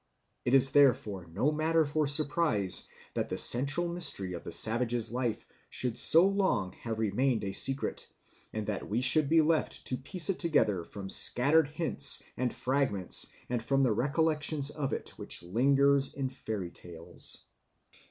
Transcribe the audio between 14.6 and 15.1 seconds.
of it